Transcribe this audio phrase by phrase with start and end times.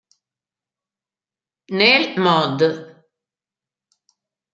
[1.77, 2.59] Nel Mod.